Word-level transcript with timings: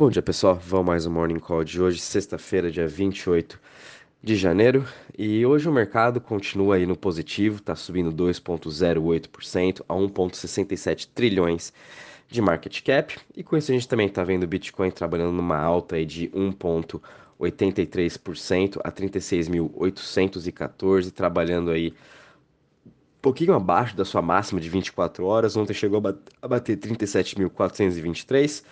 Bom 0.00 0.08
dia 0.08 0.22
pessoal, 0.22 0.54
vamos 0.54 0.86
mais 0.86 1.04
um 1.04 1.10
Morning 1.10 1.38
Call 1.38 1.62
de 1.62 1.78
hoje, 1.78 2.00
sexta-feira, 2.00 2.70
dia 2.70 2.88
28 2.88 3.60
de 4.22 4.34
janeiro. 4.34 4.88
E 5.18 5.44
hoje 5.44 5.68
o 5.68 5.72
mercado 5.72 6.22
continua 6.22 6.76
aí 6.76 6.86
no 6.86 6.96
positivo, 6.96 7.58
está 7.58 7.76
subindo 7.76 8.10
2,08% 8.10 9.82
a 9.86 9.92
1,67 9.92 11.06
trilhões 11.14 11.70
de 12.30 12.40
market 12.40 12.82
cap. 12.82 13.14
E 13.36 13.42
com 13.42 13.58
isso 13.58 13.70
a 13.70 13.74
gente 13.74 13.86
também 13.86 14.06
está 14.06 14.24
vendo 14.24 14.44
o 14.44 14.46
Bitcoin 14.46 14.90
trabalhando 14.90 15.32
numa 15.32 15.58
alta 15.58 15.96
aí 15.96 16.06
de 16.06 16.28
1,83% 16.28 18.80
a 18.82 18.90
36.814, 18.90 21.10
trabalhando 21.10 21.70
aí 21.70 21.92
um 22.86 23.20
pouquinho 23.20 23.52
abaixo 23.52 23.94
da 23.94 24.06
sua 24.06 24.22
máxima 24.22 24.62
de 24.62 24.70
24 24.70 25.26
horas. 25.26 25.58
Ontem 25.58 25.74
chegou 25.74 26.02
a 26.40 26.48
bater 26.48 26.78
37.423 26.78 28.64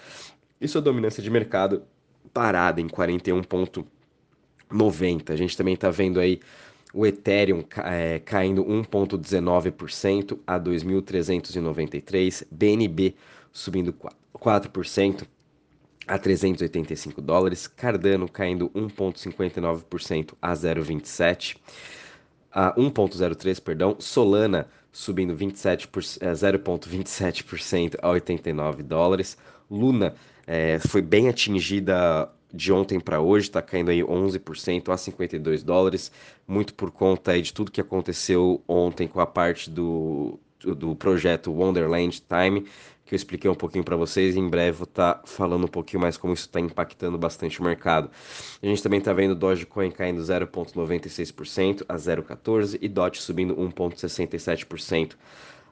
e 0.60 0.68
sua 0.68 0.80
dominância 0.80 1.20
de 1.22 1.30
mercado 1.30 1.82
parada 2.32 2.80
em 2.80 2.86
41,90. 2.86 5.30
A 5.30 5.36
gente 5.36 5.56
também 5.56 5.74
está 5.74 5.90
vendo 5.90 6.20
aí 6.20 6.40
o 6.92 7.06
Ethereum 7.06 7.64
é, 7.84 8.18
caindo 8.20 8.64
1,19% 8.64 10.38
a 10.46 10.58
2.393, 10.58 12.46
BNB 12.50 13.14
subindo 13.52 13.94
4% 14.34 15.26
a 16.06 16.18
385 16.18 17.20
dólares, 17.20 17.66
Cardano 17.66 18.26
caindo 18.28 18.70
1,59% 18.70 20.32
a 20.40 20.54
0,27, 20.54 21.56
a 22.50 22.74
1,03, 22.74 23.60
perdão, 23.60 23.96
Solana 23.98 24.66
subindo 24.98 25.32
27 25.32 25.88
0,27% 25.88 27.96
a 28.02 28.10
89 28.10 28.82
dólares, 28.82 29.38
Luna 29.70 30.16
é, 30.44 30.80
foi 30.80 31.00
bem 31.00 31.28
atingida 31.28 32.28
de 32.52 32.72
ontem 32.72 32.98
para 32.98 33.20
hoje, 33.20 33.46
está 33.46 33.62
caindo 33.62 33.92
aí 33.92 34.02
11% 34.02 34.92
a 34.92 34.96
52 34.96 35.62
dólares, 35.62 36.10
muito 36.48 36.74
por 36.74 36.90
conta 36.90 37.40
de 37.40 37.52
tudo 37.52 37.70
que 37.70 37.80
aconteceu 37.80 38.60
ontem 38.66 39.06
com 39.06 39.20
a 39.20 39.26
parte 39.26 39.70
do, 39.70 40.36
do 40.60 40.96
projeto 40.96 41.52
Wonderland 41.52 42.22
Time, 42.22 42.66
que 43.08 43.14
eu 43.14 43.16
expliquei 43.16 43.50
um 43.50 43.54
pouquinho 43.54 43.82
para 43.82 43.96
vocês 43.96 44.36
em 44.36 44.46
breve 44.48 44.78
vou 44.78 44.84
estar 44.84 45.14
tá 45.14 45.26
falando 45.26 45.64
um 45.64 45.68
pouquinho 45.68 46.02
mais 46.02 46.18
como 46.18 46.34
isso 46.34 46.46
está 46.46 46.60
impactando 46.60 47.16
bastante 47.16 47.60
o 47.60 47.64
mercado. 47.64 48.10
A 48.62 48.66
gente 48.66 48.82
também 48.82 48.98
está 48.98 49.14
vendo 49.14 49.34
Dogecoin 49.34 49.90
caindo 49.90 50.20
0,96% 50.20 51.86
a 51.88 51.96
0,14% 51.96 52.78
e 52.82 52.88
DOT 52.88 53.22
subindo 53.22 53.56
1,67% 53.56 55.14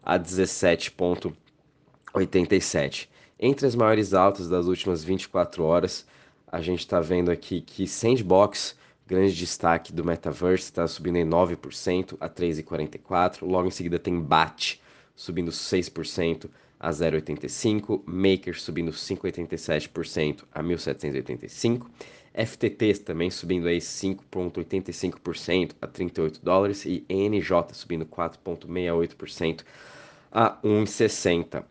a 0.02 0.18
17,87%. 0.18 3.08
Entre 3.38 3.66
as 3.66 3.74
maiores 3.74 4.14
altas 4.14 4.48
das 4.48 4.64
últimas 4.66 5.04
24 5.04 5.62
horas, 5.62 6.06
a 6.50 6.62
gente 6.62 6.80
está 6.80 7.00
vendo 7.00 7.30
aqui 7.30 7.60
que 7.60 7.86
Sandbox, 7.86 8.74
grande 9.06 9.34
destaque 9.34 9.92
do 9.92 10.04
Metaverse, 10.04 10.64
está 10.64 10.86
subindo 10.88 11.16
em 11.16 11.24
9% 11.24 12.16
a 12.18 12.28
3,44. 12.28 13.46
Logo 13.46 13.68
em 13.68 13.70
seguida 13.70 13.98
tem 13.98 14.20
BAT 14.20 14.80
subindo 15.14 15.50
6% 15.50 16.50
a 16.78 16.90
0,85. 16.90 18.02
Maker 18.04 18.60
subindo 18.60 18.90
5,87% 18.90 20.44
a 20.52 20.62
1.785. 20.62 21.86
FTT 22.34 22.98
também 22.98 23.30
subindo 23.30 23.66
aí 23.66 23.78
5,85% 23.78 25.72
a 25.80 25.86
38 25.86 26.40
dólares 26.42 26.84
e 26.84 27.02
NJ 27.08 27.72
subindo 27.72 28.04
4,68% 28.04 29.62
a 30.30 30.58
1,60. 30.62 31.64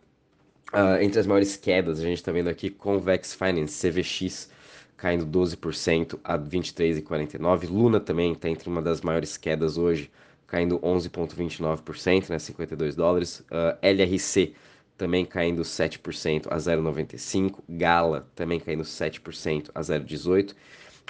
Uh, 0.72 1.00
entre 1.00 1.20
as 1.20 1.26
maiores 1.26 1.56
quedas, 1.56 2.00
a 2.00 2.02
gente 2.02 2.16
está 2.16 2.32
vendo 2.32 2.48
aqui 2.48 2.68
Convex 2.68 3.32
Finance, 3.32 3.88
CVX, 3.88 4.50
caindo 4.96 5.26
12% 5.26 6.18
a 6.24 6.38
23,49. 6.38 7.68
Luna 7.68 8.00
também 8.00 8.32
está 8.32 8.48
entre 8.48 8.68
uma 8.68 8.80
das 8.80 9.00
maiores 9.00 9.36
quedas 9.36 9.76
hoje, 9.76 10.10
caindo 10.46 10.78
11,29%, 10.78 12.30
né, 12.30 12.38
52 12.38 12.94
dólares. 12.94 13.40
Uh, 13.40 13.44
ah, 13.52 13.78
LRC 13.82 14.54
também 14.96 15.24
caindo 15.24 15.62
7% 15.62 16.46
a 16.48 16.56
0,95. 16.56 17.58
Gala 17.68 18.26
também 18.34 18.58
caindo 18.58 18.82
7% 18.82 19.70
a 19.74 19.80
0,18. 19.80 20.54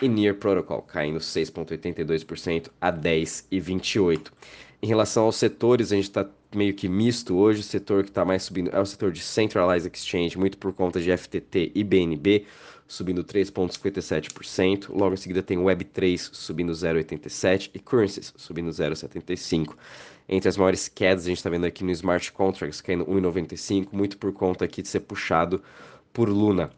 E 0.03 0.09
Near 0.09 0.35
Protocol 0.35 0.83
caindo 0.83 1.19
6,82% 1.19 2.69
a 2.81 2.93
10,28. 2.93 4.31
Em 4.83 4.87
relação 4.87 5.25
aos 5.25 5.37
setores, 5.37 5.91
a 5.91 5.97
gente 5.97 6.05
está 6.05 6.29
meio 6.55 6.75
que 6.75 6.89
misto 6.89 7.37
hoje. 7.37 7.61
O 7.61 7.65
setor 7.65 8.05
que 8.05 8.11
está 8.11 8.25
mais 8.25 8.43
subindo 8.45 8.71
é 8.71 8.81
o 8.81 8.87
setor 8.87 9.13
de 9.13 9.21
Centralized 9.21 9.91
Exchange, 9.93 10.39
muito 10.39 10.59
por 10.59 10.73
conta 10.73 11.01
de 11.01 11.17
FTT 11.17 11.73
e 11.75 11.85
BNB, 11.85 12.45
subindo 12.87 13.25
3,57%. 13.25 14.89
Logo 14.91 15.15
em 15.15 15.17
seguida 15.17 15.43
tem 15.43 15.59
Web3 15.59 16.19
subindo 16.33 16.73
0,87% 16.73 17.71
e 17.75 17.79
Currencies 17.79 18.33
subindo 18.37 18.71
0,75%. 18.71 19.75
Entre 20.29 20.49
as 20.49 20.57
maiores 20.57 20.89
quedas, 20.89 21.25
a 21.25 21.29
gente 21.29 21.39
está 21.39 21.51
vendo 21.51 21.67
aqui 21.67 21.85
no 21.85 21.91
Smart 21.93 22.33
Contracts 22.33 22.81
caindo 22.81 23.07
1,95%, 23.07 23.89
muito 23.93 24.19
por 24.19 24.33
conta 24.33 24.65
aqui 24.65 24.83
de 24.83 24.89
ser 24.89 25.01
puxado 25.01 25.63
por 26.13 26.29
Luna. 26.29 26.71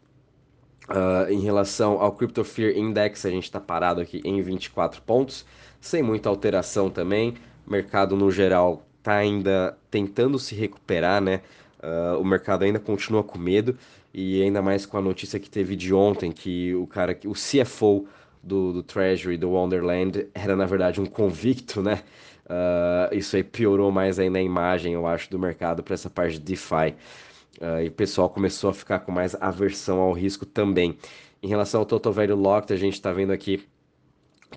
Uh, 0.87 1.31
em 1.31 1.39
relação 1.39 2.01
ao 2.01 2.11
Crypto 2.11 2.43
Fear 2.43 2.75
Index, 2.75 3.25
a 3.25 3.29
gente 3.29 3.43
está 3.43 3.59
parado 3.59 4.01
aqui 4.01 4.21
em 4.25 4.41
24 4.41 5.01
pontos, 5.03 5.45
sem 5.79 6.01
muita 6.01 6.29
alteração 6.29 6.89
também 6.89 7.35
mercado 7.69 8.15
no 8.15 8.31
geral 8.31 8.88
está 9.09 9.15
ainda 9.15 9.77
tentando 9.89 10.37
se 10.37 10.53
recuperar, 10.53 11.19
né? 11.19 11.41
Uh, 11.81 12.19
o 12.19 12.23
mercado 12.23 12.63
ainda 12.63 12.79
continua 12.79 13.23
com 13.23 13.39
medo 13.39 13.75
e 14.13 14.41
ainda 14.43 14.61
mais 14.61 14.85
com 14.85 14.97
a 14.97 15.01
notícia 15.01 15.39
que 15.39 15.49
teve 15.49 15.75
de 15.75 15.93
ontem 15.93 16.31
que 16.31 16.75
o 16.75 16.85
cara, 16.85 17.17
o 17.25 17.33
CFO 17.33 18.05
do, 18.43 18.73
do 18.73 18.83
Treasury 18.83 19.37
do 19.37 19.49
Wonderland 19.51 20.27
era 20.33 20.55
na 20.55 20.65
verdade 20.65 21.01
um 21.01 21.05
convicto, 21.05 21.81
né? 21.81 22.03
Uh, 22.45 23.15
isso 23.15 23.35
aí 23.35 23.43
piorou 23.43 23.91
mais 23.91 24.19
ainda 24.19 24.39
a 24.39 24.41
imagem, 24.41 24.93
eu 24.93 25.07
acho, 25.07 25.29
do 25.29 25.39
mercado 25.39 25.81
para 25.81 25.93
essa 25.93 26.09
parte 26.09 26.33
de 26.33 26.41
DeFi. 26.41 26.95
Uh, 27.59 27.83
e 27.83 27.87
o 27.87 27.91
pessoal 27.91 28.29
começou 28.29 28.69
a 28.69 28.73
ficar 28.73 28.99
com 28.99 29.11
mais 29.11 29.35
aversão 29.39 29.99
ao 29.99 30.11
risco 30.11 30.45
também. 30.45 30.97
Em 31.41 31.47
relação 31.47 31.79
ao 31.79 31.85
Total 31.85 32.11
Value 32.11 32.35
Locked, 32.35 32.73
a 32.73 32.77
gente 32.77 32.93
está 32.93 33.11
vendo 33.13 33.31
aqui 33.31 33.63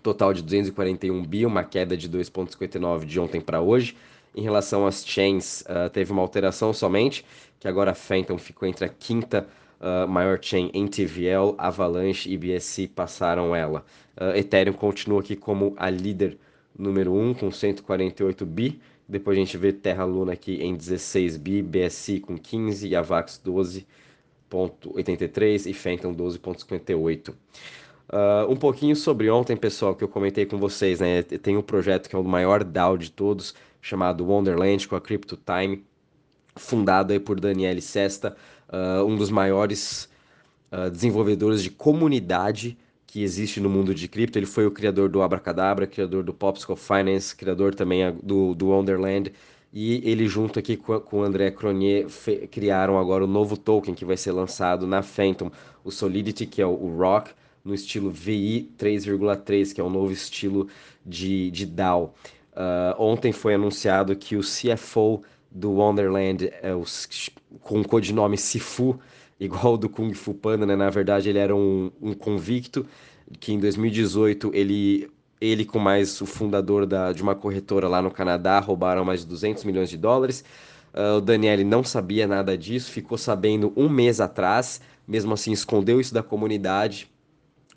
total 0.02 0.32
de 0.32 0.42
241 0.42 1.24
bi, 1.24 1.46
uma 1.46 1.62
queda 1.62 1.96
de 1.96 2.08
2,59 2.08 3.04
de 3.04 3.20
ontem 3.20 3.40
para 3.40 3.60
hoje. 3.60 3.94
Em 4.34 4.42
relação 4.42 4.86
às 4.86 5.06
chains, 5.06 5.60
uh, 5.62 5.88
teve 5.90 6.12
uma 6.12 6.22
alteração 6.22 6.72
somente, 6.72 7.24
que 7.60 7.68
agora 7.68 7.90
a 7.90 7.94
Phantom 7.94 8.38
ficou 8.38 8.66
entre 8.66 8.84
a 8.84 8.88
quinta 8.88 9.46
uh, 9.80 10.08
maior 10.08 10.38
chain 10.40 10.70
em 10.72 10.86
TVL, 10.86 11.54
Avalanche 11.58 12.30
e 12.30 12.38
BSC 12.38 12.88
passaram 12.88 13.54
ela. 13.54 13.84
Uh, 14.16 14.34
Ethereum 14.36 14.72
continua 14.72 15.20
aqui 15.20 15.36
como 15.36 15.74
a 15.76 15.90
líder 15.90 16.38
número 16.78 17.12
1 17.12 17.34
com 17.34 17.50
148 17.50 18.46
bi. 18.46 18.80
Depois 19.06 19.36
a 19.36 19.40
gente 19.40 19.58
vê 19.58 19.70
Terra 19.72 20.04
Luna 20.04 20.32
aqui 20.32 20.62
em 20.62 20.74
16 20.74 21.36
bi, 21.36 21.60
BSC 21.60 22.20
com 22.20 22.38
15 22.38 22.88
e 22.88 22.96
Avax 22.96 23.38
12.83 23.44 25.66
e 25.66 25.74
Phantom 25.74 26.14
12.58. 26.14 27.34
Uh, 28.12 28.50
um 28.50 28.56
pouquinho 28.56 28.94
sobre 28.94 29.30
ontem, 29.30 29.56
pessoal, 29.56 29.94
que 29.94 30.04
eu 30.04 30.08
comentei 30.08 30.44
com 30.44 30.58
vocês, 30.58 31.00
né? 31.00 31.22
Tem 31.22 31.56
um 31.56 31.62
projeto 31.62 32.08
que 32.08 32.16
é 32.16 32.18
o 32.18 32.24
maior 32.24 32.62
DAO 32.62 32.98
de 32.98 33.10
todos, 33.10 33.54
chamado 33.82 34.24
Wonderland, 34.24 34.86
com 34.86 34.94
a 34.94 35.00
Crypto 35.00 35.36
Time, 35.36 35.84
fundado 36.56 37.12
aí 37.12 37.18
por 37.18 37.40
Daniele 37.40 37.82
Sesta, 37.82 38.36
uh, 38.68 39.04
um 39.04 39.16
dos 39.16 39.28
maiores 39.28 40.08
uh, 40.70 40.88
desenvolvedores 40.88 41.62
de 41.62 41.70
comunidade 41.70 42.78
que 43.06 43.22
existe 43.22 43.60
no 43.60 43.68
mundo 43.68 43.94
de 43.94 44.08
cripto. 44.08 44.38
Ele 44.38 44.46
foi 44.46 44.66
o 44.66 44.70
criador 44.70 45.08
do 45.10 45.20
Abracadabra, 45.20 45.86
criador 45.86 46.22
do 46.22 46.32
Popsicle 46.32 46.76
Finance, 46.76 47.36
criador 47.36 47.74
também 47.74 48.16
do, 48.22 48.54
do 48.54 48.68
Wonderland. 48.68 49.32
E 49.72 50.00
ele, 50.08 50.26
junto 50.28 50.58
aqui 50.58 50.76
com, 50.76 50.98
com 51.00 51.18
o 51.18 51.22
André 51.22 51.50
Cronier, 51.50 52.06
criaram 52.50 52.98
agora 52.98 53.24
o 53.24 53.26
novo 53.26 53.56
token 53.56 53.94
que 53.94 54.04
vai 54.04 54.16
ser 54.16 54.32
lançado 54.32 54.86
na 54.86 55.02
Phantom, 55.02 55.50
o 55.82 55.90
Solidity, 55.90 56.46
que 56.46 56.62
é 56.62 56.66
o, 56.66 56.70
o 56.70 56.96
Rock 56.96 57.32
no 57.64 57.74
estilo 57.74 58.10
VI 58.10 58.70
3,3, 58.78 59.74
que 59.74 59.80
é 59.80 59.84
um 59.84 59.90
novo 59.90 60.12
estilo 60.12 60.68
de, 61.04 61.50
de 61.50 61.66
DAO. 61.66 62.14
Uh, 62.52 62.94
ontem 62.98 63.32
foi 63.32 63.54
anunciado 63.54 64.14
que 64.14 64.36
o 64.36 64.40
CFO 64.40 65.22
do 65.50 65.72
Wonderland, 65.72 66.50
é 66.62 66.74
o, 66.74 66.84
com 67.60 67.80
o 67.80 67.88
codinome 67.88 68.36
Sifu, 68.36 68.98
igual 69.40 69.76
do 69.76 69.88
Kung 69.88 70.12
Fu 70.14 70.34
Panda, 70.34 70.64
né? 70.64 70.76
na 70.76 70.90
verdade 70.90 71.28
ele 71.28 71.38
era 71.38 71.54
um, 71.54 71.90
um 72.00 72.14
convicto, 72.14 72.86
que 73.40 73.52
em 73.52 73.58
2018 73.58 74.50
ele, 74.54 75.10
ele 75.40 75.64
com 75.64 75.78
mais 75.78 76.20
o 76.20 76.26
fundador 76.26 76.86
da, 76.86 77.12
de 77.12 77.22
uma 77.22 77.34
corretora 77.34 77.88
lá 77.88 78.00
no 78.00 78.10
Canadá 78.10 78.60
roubaram 78.60 79.04
mais 79.04 79.20
de 79.20 79.26
200 79.26 79.64
milhões 79.64 79.88
de 79.90 79.96
dólares. 79.96 80.44
Uh, 80.94 81.16
o 81.16 81.20
Daniele 81.20 81.64
não 81.64 81.82
sabia 81.82 82.26
nada 82.26 82.56
disso, 82.56 82.90
ficou 82.90 83.16
sabendo 83.16 83.72
um 83.74 83.88
mês 83.88 84.20
atrás, 84.20 84.80
mesmo 85.08 85.32
assim 85.32 85.52
escondeu 85.52 86.00
isso 86.00 86.12
da 86.12 86.22
comunidade, 86.22 87.10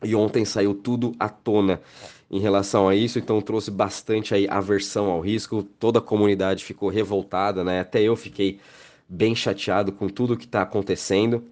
e 0.03 0.13
ontem 0.13 0.43
saiu 0.43 0.75
tudo 0.75 1.13
à 1.17 1.29
tona 1.29 1.81
em 2.29 2.39
relação 2.39 2.87
a 2.87 2.95
isso, 2.95 3.19
então 3.19 3.41
trouxe 3.41 3.69
bastante 3.71 4.33
aí 4.33 4.47
aversão 4.47 5.09
ao 5.09 5.21
risco, 5.21 5.63
toda 5.79 5.99
a 5.99 6.01
comunidade 6.01 6.63
ficou 6.63 6.89
revoltada, 6.89 7.63
né? 7.63 7.79
Até 7.79 8.01
eu 8.01 8.15
fiquei 8.15 8.59
bem 9.07 9.35
chateado 9.35 9.91
com 9.91 10.09
tudo 10.09 10.37
que 10.37 10.45
está 10.45 10.61
acontecendo. 10.61 11.43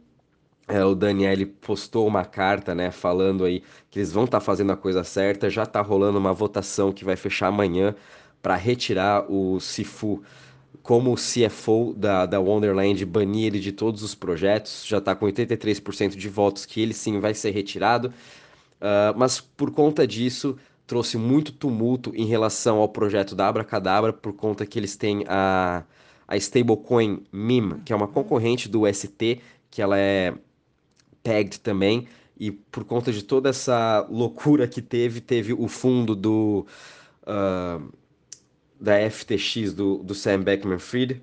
É, 0.67 0.83
o 0.83 0.95
Daniel 0.95 1.47
postou 1.61 2.07
uma 2.07 2.23
carta, 2.25 2.73
né, 2.73 2.89
falando 2.89 3.43
aí 3.43 3.61
que 3.91 3.99
eles 3.99 4.11
vão 4.13 4.23
estar 4.25 4.39
tá 4.39 4.45
fazendo 4.45 4.71
a 4.71 4.77
coisa 4.77 5.03
certa. 5.03 5.49
Já 5.49 5.63
está 5.63 5.81
rolando 5.81 6.17
uma 6.17 6.33
votação 6.33 6.91
que 6.91 7.03
vai 7.05 7.15
fechar 7.15 7.47
amanhã 7.47 7.95
para 8.41 8.55
retirar 8.55 9.25
o 9.31 9.59
Sifu 9.59 10.23
como 10.81 11.15
CFO 11.15 11.93
da, 11.95 12.25
da 12.25 12.39
Wonderland, 12.39 13.05
banir 13.05 13.47
ele 13.47 13.59
de 13.59 13.71
todos 13.71 14.03
os 14.03 14.15
projetos. 14.15 14.85
Já 14.85 14.97
está 14.97 15.15
com 15.15 15.25
83% 15.25 16.15
de 16.15 16.29
votos 16.29 16.65
que 16.65 16.81
ele 16.81 16.93
sim 16.93 17.19
vai 17.19 17.33
ser 17.33 17.51
retirado. 17.51 18.13
Uh, 18.83 19.17
mas 19.17 19.39
por 19.39 19.71
conta 19.71 20.05
disso, 20.05 20.57
trouxe 20.85 21.17
muito 21.17 21.53
tumulto 21.53 22.11
em 22.13 22.25
relação 22.25 22.79
ao 22.79 22.89
projeto 22.89 23.33
da 23.33 23.47
Abracadabra, 23.47 24.11
por 24.11 24.33
conta 24.33 24.65
que 24.65 24.77
eles 24.77 24.97
têm 24.97 25.23
a, 25.25 25.85
a 26.27 26.35
stablecoin 26.35 27.23
MIM, 27.31 27.79
que 27.85 27.93
é 27.93 27.95
uma 27.95 28.09
concorrente 28.09 28.67
do 28.67 28.81
ST, 28.93 29.39
que 29.71 29.81
ela 29.81 29.97
é 29.97 30.33
pegged 31.23 31.61
também, 31.61 32.09
e 32.37 32.51
por 32.51 32.83
conta 32.83 33.13
de 33.13 33.23
toda 33.23 33.49
essa 33.49 34.05
loucura 34.09 34.67
que 34.67 34.81
teve, 34.81 35.21
teve 35.21 35.53
o 35.53 35.69
fundo 35.69 36.13
do 36.13 36.65
uh, 37.21 37.89
da 38.77 39.09
FTX 39.09 39.73
do, 39.73 40.03
do 40.03 40.13
Sam 40.13 40.41
Beckman-Fried, 40.41 41.21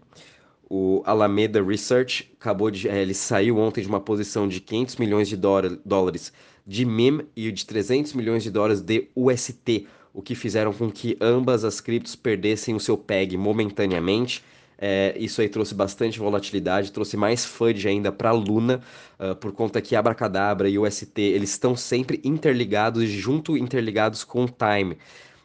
o 0.66 1.02
Alameda 1.04 1.62
Research 1.62 2.32
acabou 2.40 2.70
de 2.70 2.88
ele 2.88 3.12
saiu 3.12 3.58
ontem 3.58 3.82
de 3.82 3.88
uma 3.88 4.00
posição 4.00 4.48
de 4.48 4.60
500 4.60 4.96
milhões 4.96 5.28
de 5.28 5.36
dólares 5.36 6.32
de 6.70 6.84
MIM 6.84 7.22
e 7.34 7.50
de 7.50 7.66
300 7.66 8.12
milhões 8.12 8.44
de 8.44 8.50
dólares 8.50 8.80
de 8.80 9.08
UST, 9.16 9.88
o 10.14 10.22
que 10.22 10.36
fizeram 10.36 10.72
com 10.72 10.88
que 10.88 11.16
ambas 11.20 11.64
as 11.64 11.80
criptos 11.80 12.14
perdessem 12.14 12.76
o 12.76 12.80
seu 12.80 12.96
PEG 12.96 13.36
momentaneamente. 13.36 14.44
É, 14.78 15.12
isso 15.18 15.40
aí 15.40 15.48
trouxe 15.48 15.74
bastante 15.74 16.20
volatilidade, 16.20 16.92
trouxe 16.92 17.16
mais 17.16 17.44
FUD 17.44 17.88
ainda 17.88 18.12
para 18.12 18.30
Luna, 18.30 18.80
uh, 19.18 19.34
por 19.34 19.50
conta 19.50 19.80
que 19.82 19.96
Abracadabra 19.96 20.68
e 20.68 20.78
UST 20.78 21.20
eles 21.20 21.50
estão 21.50 21.74
sempre 21.74 22.20
interligados, 22.22 23.08
junto 23.08 23.56
interligados 23.56 24.22
com 24.22 24.44
o 24.44 24.48
Time. 24.48 24.96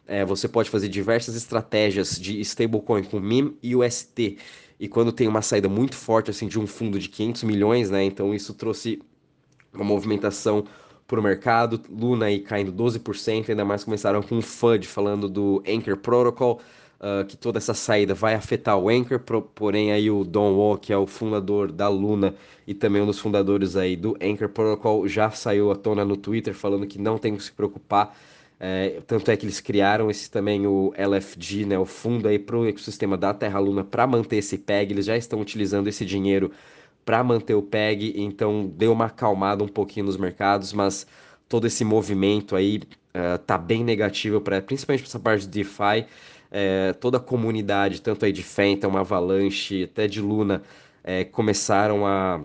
É, 0.06 0.24
você 0.24 0.46
pode 0.46 0.70
fazer 0.70 0.88
diversas 0.88 1.34
estratégias 1.34 2.20
de 2.20 2.40
stablecoin 2.40 3.02
com 3.02 3.18
MIM 3.18 3.56
e 3.60 3.74
UST. 3.74 4.38
E 4.78 4.86
quando 4.86 5.10
tem 5.10 5.26
uma 5.26 5.42
saída 5.42 5.68
muito 5.68 5.96
forte 5.96 6.30
assim 6.30 6.46
de 6.46 6.60
um 6.60 6.68
fundo 6.68 7.00
de 7.00 7.08
500 7.08 7.42
milhões, 7.42 7.90
né? 7.90 8.04
Então 8.04 8.32
isso 8.32 8.54
trouxe 8.54 9.02
uma 9.74 9.84
movimentação 9.84 10.64
para 11.06 11.20
o 11.20 11.22
mercado, 11.22 11.80
Luna 11.88 12.26
aí 12.26 12.40
caindo 12.40 12.72
12%, 12.72 13.48
ainda 13.50 13.64
mais 13.64 13.84
começaram 13.84 14.22
com 14.22 14.38
o 14.38 14.42
FUD 14.42 14.86
falando 14.86 15.28
do 15.28 15.62
Anchor 15.66 15.96
Protocol, 15.96 16.60
uh, 17.00 17.24
que 17.24 17.36
toda 17.36 17.58
essa 17.58 17.74
saída 17.74 18.12
vai 18.14 18.34
afetar 18.34 18.76
o 18.78 18.88
Anchor, 18.88 19.20
porém 19.20 19.92
aí 19.92 20.10
o 20.10 20.24
Don 20.24 20.54
Wall, 20.54 20.78
que 20.78 20.92
é 20.92 20.96
o 20.96 21.06
fundador 21.06 21.70
da 21.70 21.88
Luna 21.88 22.34
e 22.66 22.74
também 22.74 23.02
um 23.02 23.06
dos 23.06 23.20
fundadores 23.20 23.76
aí 23.76 23.94
do 23.94 24.16
Anchor 24.20 24.48
Protocol, 24.48 25.06
já 25.06 25.30
saiu 25.30 25.70
à 25.70 25.76
tona 25.76 26.04
no 26.04 26.16
Twitter 26.16 26.54
falando 26.54 26.86
que 26.86 26.98
não 26.98 27.18
tem 27.18 27.36
que 27.36 27.42
se 27.42 27.52
preocupar, 27.52 28.16
é, 28.58 29.00
tanto 29.06 29.30
é 29.30 29.36
que 29.36 29.44
eles 29.44 29.60
criaram 29.60 30.10
esse 30.10 30.30
também 30.30 30.66
o 30.66 30.92
LFG, 30.96 31.66
né, 31.66 31.78
o 31.78 31.84
fundo 31.84 32.26
aí 32.26 32.38
para 32.38 32.56
o 32.56 32.66
ecossistema 32.66 33.16
da 33.16 33.34
Terra 33.34 33.58
Luna 33.58 33.84
para 33.84 34.06
manter 34.06 34.36
esse 34.36 34.56
PEG, 34.58 34.92
eles 34.92 35.04
já 35.06 35.16
estão 35.16 35.40
utilizando 35.40 35.88
esse 35.88 36.04
dinheiro 36.04 36.50
para 37.06 37.22
manter 37.22 37.54
o 37.54 37.62
PEG, 37.62 38.14
então 38.16 38.66
deu 38.76 38.92
uma 38.92 39.06
acalmada 39.06 39.62
um 39.62 39.68
pouquinho 39.68 40.06
nos 40.06 40.16
mercados, 40.16 40.72
mas 40.72 41.06
todo 41.48 41.66
esse 41.66 41.84
movimento 41.84 42.56
aí 42.56 42.82
uh, 43.14 43.38
tá 43.46 43.56
bem 43.56 43.84
negativo 43.84 44.40
para 44.40 44.60
principalmente 44.60 45.02
para 45.02 45.08
essa 45.08 45.20
parte 45.20 45.42
de 45.42 45.48
DeFi, 45.48 46.04
é, 46.50 46.92
toda 46.94 47.18
a 47.18 47.20
comunidade, 47.20 48.02
tanto 48.02 48.24
aí 48.24 48.32
de 48.32 48.42
Phantom, 48.42 48.96
Avalanche, 48.96 49.84
até 49.84 50.08
de 50.08 50.20
Luna, 50.20 50.62
é, 51.04 51.24
começaram 51.24 52.04
a, 52.04 52.40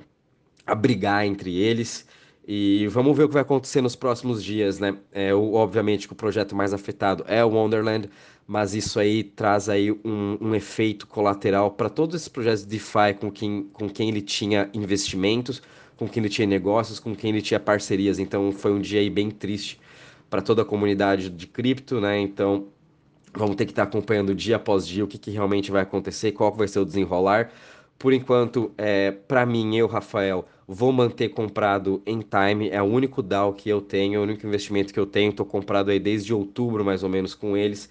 a 0.65 0.75
brigar 0.75 1.25
entre 1.25 1.55
eles. 1.57 2.07
E 2.47 2.87
vamos 2.87 3.15
ver 3.15 3.25
o 3.25 3.27
que 3.27 3.33
vai 3.33 3.43
acontecer 3.43 3.81
nos 3.81 3.95
próximos 3.95 4.43
dias, 4.43 4.79
né? 4.79 4.97
É, 5.11 5.33
obviamente 5.33 6.07
que 6.07 6.13
o 6.13 6.15
projeto 6.15 6.55
mais 6.55 6.73
afetado 6.73 7.23
é 7.27 7.43
o 7.45 7.49
Wonderland, 7.49 8.09
mas 8.47 8.73
isso 8.73 8.99
aí 8.99 9.23
traz 9.23 9.69
aí 9.69 9.91
um, 9.91 10.37
um 10.41 10.55
efeito 10.55 11.05
colateral 11.07 11.71
para 11.71 11.89
todos 11.89 12.15
esses 12.15 12.27
projetos 12.27 12.63
de 12.63 12.69
DeFi 12.69 13.13
com 13.19 13.31
quem, 13.31 13.69
com 13.71 13.87
quem 13.87 14.09
ele 14.09 14.21
tinha 14.21 14.69
investimentos, 14.73 15.61
com 15.95 16.07
quem 16.07 16.21
ele 16.21 16.29
tinha 16.29 16.47
negócios, 16.47 16.99
com 16.99 17.15
quem 17.15 17.29
ele 17.29 17.41
tinha 17.41 17.59
parcerias. 17.59 18.17
Então 18.17 18.51
foi 18.51 18.71
um 18.71 18.81
dia 18.81 18.99
aí 18.99 19.09
bem 19.09 19.29
triste 19.29 19.79
para 20.29 20.41
toda 20.41 20.63
a 20.63 20.65
comunidade 20.65 21.29
de 21.29 21.45
cripto, 21.45 22.01
né? 22.01 22.19
Então 22.19 22.67
vamos 23.33 23.55
ter 23.55 23.65
que 23.65 23.71
estar 23.71 23.85
tá 23.85 23.89
acompanhando 23.89 24.33
dia 24.33 24.55
após 24.55 24.87
dia 24.87 25.03
o 25.03 25.07
que, 25.07 25.17
que 25.17 25.31
realmente 25.31 25.71
vai 25.71 25.83
acontecer, 25.83 26.31
qual 26.31 26.53
vai 26.53 26.67
ser 26.67 26.79
o 26.79 26.85
desenrolar. 26.85 27.51
Por 28.01 28.13
enquanto, 28.13 28.73
é, 28.79 29.11
para 29.11 29.45
mim, 29.45 29.75
eu, 29.77 29.85
Rafael, 29.85 30.47
vou 30.67 30.91
manter 30.91 31.29
comprado 31.29 32.01
em 32.03 32.19
time, 32.21 32.67
é 32.69 32.81
o 32.81 32.85
único 32.85 33.21
DAO 33.21 33.53
que 33.53 33.69
eu 33.69 33.79
tenho, 33.79 34.15
é 34.15 34.19
o 34.19 34.23
único 34.23 34.45
investimento 34.47 34.91
que 34.91 34.99
eu 34.99 35.05
tenho, 35.05 35.29
estou 35.29 35.45
comprado 35.45 35.91
aí 35.91 35.99
desde 35.99 36.33
outubro 36.33 36.83
mais 36.83 37.03
ou 37.03 37.09
menos 37.09 37.35
com 37.35 37.55
eles. 37.55 37.87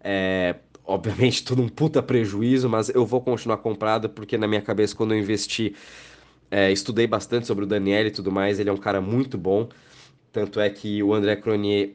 É, 0.00 0.56
obviamente, 0.84 1.42
tudo 1.46 1.62
um 1.62 1.68
puta 1.68 2.00
prejuízo, 2.02 2.68
mas 2.68 2.88
eu 2.88 3.04
vou 3.04 3.20
continuar 3.20 3.56
comprado 3.58 4.08
porque 4.08 4.38
na 4.38 4.46
minha 4.46 4.62
cabeça, 4.62 4.94
quando 4.94 5.12
eu 5.14 5.18
investi, 5.18 5.74
é, 6.50 6.72
estudei 6.72 7.06
bastante 7.06 7.46
sobre 7.46 7.64
o 7.64 7.66
Daniel 7.66 8.06
e 8.06 8.10
tudo 8.10 8.32
mais, 8.32 8.58
ele 8.60 8.70
é 8.70 8.72
um 8.72 8.76
cara 8.76 9.00
muito 9.00 9.38
bom. 9.38 9.68
Tanto 10.32 10.60
é 10.60 10.70
que 10.70 11.02
o 11.02 11.14
André 11.14 11.36
Cronier, 11.36 11.94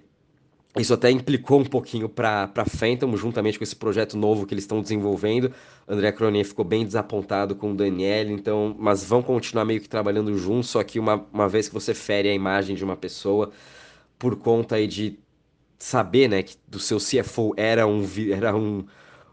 isso 0.80 0.94
até 0.94 1.12
implicou 1.12 1.60
um 1.60 1.66
pouquinho 1.66 2.10
para 2.10 2.50
Phantom, 2.66 3.16
juntamente 3.16 3.60
com 3.60 3.64
esse 3.64 3.76
projeto 3.76 4.18
novo 4.18 4.46
que 4.46 4.54
eles 4.56 4.64
estão 4.64 4.82
desenvolvendo. 4.82 5.54
André 5.88 6.12
Cronier 6.12 6.46
ficou 6.46 6.66
bem 6.66 6.84
desapontado 6.84 7.56
com 7.56 7.72
o 7.72 7.76
Daniel, 7.76 8.30
então, 8.32 8.76
mas 8.80 9.04
vão 9.04 9.22
continuar 9.22 9.66
meio 9.66 9.80
que 9.80 9.88
trabalhando 9.88 10.36
juntos, 10.38 10.70
só 10.70 10.84
que 10.84 10.98
uma, 11.00 11.26
uma 11.32 11.48
vez 11.48 11.68
que 11.68 11.74
você 11.74 11.94
fere 11.94 12.28
a 12.28 12.34
imagem 12.34 12.76
de 12.76 12.84
uma 12.84 12.96
pessoa, 12.98 13.52
por 14.18 14.36
conta 14.38 14.76
aí 14.76 14.88
de 14.88 15.20
saber, 15.78 16.30
né, 16.30 16.44
que 16.44 16.56
do 16.68 16.80
seu 16.80 16.98
CFO 16.98 17.54
era 17.58 17.86
um, 17.88 18.04
era 18.32 18.56
um, 18.56 18.86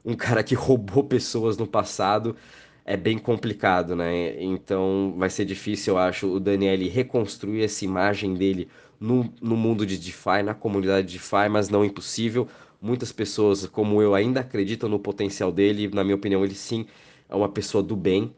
um 0.04 0.14
cara 0.14 0.42
que 0.42 0.54
roubou 0.54 1.04
pessoas 1.04 1.56
no 1.56 1.66
passado, 1.66 2.36
é 2.84 2.96
bem 2.96 3.18
complicado, 3.18 3.94
né? 3.94 4.42
Então 4.42 5.14
vai 5.16 5.30
ser 5.30 5.44
difícil, 5.44 5.94
eu 5.94 5.98
acho, 5.98 6.28
o 6.28 6.40
Daniel 6.40 6.78
reconstruir 6.90 7.62
essa 7.62 7.84
imagem 7.84 8.34
dele 8.34 8.68
no, 9.00 9.32
no 9.40 9.56
mundo 9.56 9.86
de 9.86 9.96
DeFi, 9.98 10.42
na 10.44 10.54
comunidade 10.54 11.08
de 11.08 11.14
DeFi, 11.14 11.48
mas 11.50 11.68
não 11.70 11.84
impossível. 11.84 12.46
Muitas 12.80 13.10
pessoas, 13.12 13.66
como 13.66 14.00
eu, 14.02 14.14
ainda 14.14 14.40
acreditam 14.40 14.88
no 14.88 14.98
potencial 14.98 15.50
dele. 15.50 15.88
Na 15.92 16.04
minha 16.04 16.16
opinião, 16.16 16.44
ele 16.44 16.54
sim 16.54 16.86
é 17.28 17.34
uma 17.34 17.48
pessoa 17.48 17.82
do 17.82 17.96
bem. 17.96 18.34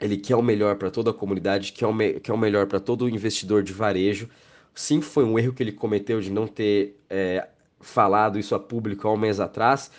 Ele 0.00 0.16
quer 0.16 0.36
o 0.36 0.42
melhor 0.42 0.76
para 0.76 0.90
toda 0.90 1.10
a 1.10 1.14
comunidade, 1.14 1.72
quer 1.72 1.86
o, 1.86 1.94
quer 2.20 2.32
o 2.32 2.38
melhor 2.38 2.66
para 2.66 2.80
todo 2.80 3.08
investidor 3.08 3.62
de 3.62 3.72
varejo. 3.72 4.28
Sim, 4.74 5.00
foi 5.00 5.24
um 5.24 5.38
erro 5.38 5.52
que 5.52 5.62
ele 5.62 5.72
cometeu 5.72 6.20
de 6.20 6.30
não 6.30 6.46
ter 6.46 6.98
é, 7.08 7.48
falado 7.80 8.38
isso 8.38 8.54
a 8.54 8.60
público 8.60 9.06
há 9.06 9.12
um 9.12 9.16
mês 9.16 9.38
atrás. 9.40 9.90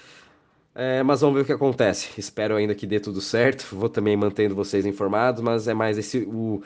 É, 0.73 1.01
mas 1.03 1.21
vamos 1.21 1.35
ver 1.35 1.43
o 1.43 1.45
que 1.45 1.53
acontece. 1.53 2.09
Espero 2.19 2.55
ainda 2.55 2.75
que 2.75 2.85
dê 2.85 2.99
tudo 2.99 3.21
certo. 3.21 3.75
Vou 3.75 3.87
também 3.89 4.17
mantendo 4.17 4.53
vocês 4.53 4.85
informados, 4.85 5.41
mas 5.41 5.67
é 5.67 5.73
mais 5.73 5.97
esse 5.97 6.19
o, 6.19 6.61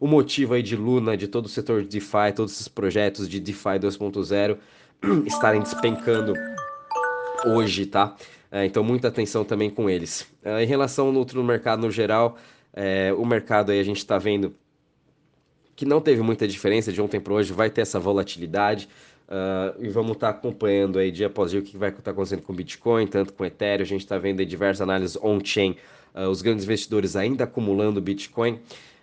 o 0.00 0.06
motivo 0.06 0.54
aí 0.54 0.62
de 0.62 0.76
Luna, 0.76 1.16
de 1.16 1.28
todo 1.28 1.46
o 1.46 1.48
setor 1.48 1.82
de 1.82 1.88
DeFi, 1.88 2.32
todos 2.34 2.52
esses 2.52 2.68
projetos 2.68 3.28
de 3.28 3.40
DeFi 3.40 3.78
2.0 3.80 4.58
estarem 5.26 5.60
despencando 5.60 6.34
hoje, 7.46 7.86
tá? 7.86 8.16
É, 8.50 8.64
então 8.64 8.82
muita 8.82 9.08
atenção 9.08 9.44
também 9.44 9.70
com 9.70 9.88
eles. 9.90 10.26
É, 10.42 10.62
em 10.62 10.66
relação 10.66 11.08
ao 11.08 11.14
outro 11.14 11.42
mercado 11.44 11.82
no 11.82 11.90
geral, 11.90 12.36
é, 12.72 13.12
o 13.12 13.24
mercado 13.24 13.70
aí 13.70 13.80
a 13.80 13.84
gente 13.84 13.98
está 13.98 14.18
vendo 14.18 14.54
que 15.78 15.84
não 15.86 16.00
teve 16.00 16.22
muita 16.22 16.48
diferença 16.48 16.92
de 16.92 17.00
ontem 17.00 17.20
para 17.20 17.32
hoje, 17.32 17.52
vai 17.52 17.70
ter 17.70 17.82
essa 17.82 18.00
volatilidade. 18.00 18.88
Uh, 19.28 19.84
e 19.84 19.88
vamos 19.90 20.12
estar 20.12 20.32
tá 20.32 20.38
acompanhando 20.38 20.98
aí 20.98 21.12
dia 21.12 21.26
após 21.26 21.50
dia 21.50 21.60
o 21.60 21.62
que 21.62 21.76
vai 21.76 21.90
estar 21.90 22.02
tá 22.02 22.10
acontecendo 22.10 22.42
com 22.42 22.52
o 22.52 22.56
Bitcoin, 22.56 23.06
tanto 23.06 23.32
com 23.32 23.44
o 23.44 23.46
Ethereum. 23.46 23.82
A 23.82 23.86
gente 23.86 24.00
está 24.00 24.18
vendo 24.18 24.44
diversas 24.44 24.80
análises 24.80 25.16
on-chain, 25.22 25.76
uh, 26.14 26.28
os 26.30 26.42
grandes 26.42 26.64
investidores 26.64 27.14
ainda 27.14 27.44
acumulando 27.44 28.00
Bitcoin. 28.00 28.58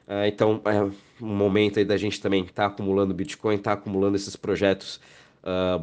Uh, 0.08 0.26
então 0.28 0.62
é 0.66 0.84
um 1.24 1.36
momento 1.36 1.80
aí 1.80 1.86
da 1.86 1.98
gente 1.98 2.22
também 2.22 2.44
estar 2.44 2.54
tá 2.54 2.66
acumulando 2.68 3.14
Bitcoin, 3.14 3.56
estar 3.56 3.76
tá 3.76 3.82
acumulando 3.82 4.16
esses 4.16 4.36
projetos 4.36 5.00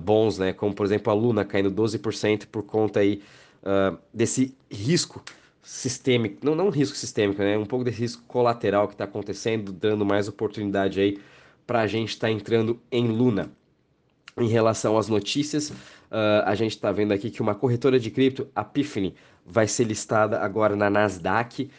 bons, 0.03 0.39
né? 0.39 0.53
Como 0.53 0.75
por 0.75 0.85
exemplo 0.85 1.13
a 1.13 1.15
Luna 1.15 1.45
caindo 1.45 1.71
12% 1.71 2.47
por 2.49 2.65
conta 2.65 2.99
aí 2.99 3.23
desse 4.13 4.57
risco 4.69 5.23
sistêmico, 5.63 6.45
não, 6.45 6.55
não 6.55 6.69
risco 6.69 6.97
sistêmico, 6.97 7.41
né? 7.41 7.57
Um 7.57 7.65
pouco 7.65 7.85
de 7.85 7.91
risco 7.91 8.23
colateral 8.27 8.89
que 8.89 8.95
está 8.95 9.05
acontecendo, 9.05 9.73
dando 9.73 10.05
mais 10.05 10.27
oportunidade 10.27 11.01
aí 11.01 11.19
para 11.67 11.83
a 11.83 11.87
gente 11.87 12.11
estar 12.11 12.27
tá 12.27 12.33
entrando 12.33 12.81
em 12.91 13.07
Luna. 13.07 13.51
Em 14.37 14.49
relação 14.49 14.97
às 14.97 15.09
notícias, 15.09 15.71
uh, 15.71 16.43
a 16.45 16.55
gente 16.55 16.73
está 16.73 16.91
vendo 16.91 17.13
aqui 17.13 17.31
que 17.31 17.43
uma 17.43 17.55
corretora 17.55 18.01
de 18.01 18.11
cripto, 18.11 18.49
a 18.57 18.63
Epiphany, 18.63 19.15
vai 19.45 19.69
ser 19.69 19.85
listada 19.85 20.41
agora 20.41 20.75
na 20.75 20.89
Nasdaq. 20.89 21.71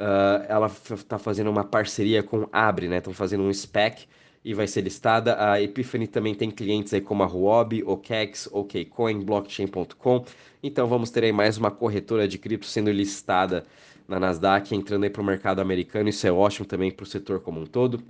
Uh, 0.00 0.46
ela 0.48 0.66
está 0.66 1.18
fazendo 1.18 1.50
uma 1.50 1.62
parceria 1.62 2.22
com 2.22 2.48
Abre, 2.50 2.88
né? 2.88 2.98
Estão 2.98 3.12
fazendo 3.12 3.42
um 3.42 3.52
SPEC 3.52 4.06
e 4.42 4.54
vai 4.54 4.66
ser 4.66 4.80
listada. 4.80 5.36
A 5.52 5.60
Epiphany 5.60 6.06
também 6.06 6.34
tem 6.34 6.50
clientes 6.50 6.94
aí 6.94 7.02
como 7.02 7.22
a 7.22 7.26
Huobi, 7.26 7.82
OKEx, 7.84 8.48
OKCoin, 8.50 9.20
Blockchain.com. 9.20 10.24
Então 10.62 10.86
vamos 10.88 11.10
ter 11.10 11.24
aí 11.24 11.32
mais 11.32 11.58
uma 11.58 11.70
corretora 11.70 12.26
de 12.26 12.38
cripto 12.38 12.64
sendo 12.64 12.90
listada 12.90 13.66
na 14.08 14.18
Nasdaq, 14.18 14.74
entrando 14.74 15.04
aí 15.04 15.10
para 15.10 15.20
o 15.20 15.24
mercado 15.24 15.60
americano. 15.60 16.08
Isso 16.08 16.26
é 16.26 16.32
ótimo 16.32 16.66
também 16.66 16.90
para 16.90 17.04
o 17.04 17.06
setor 17.06 17.40
como 17.40 17.60
um 17.60 17.66
todo. 17.66 18.02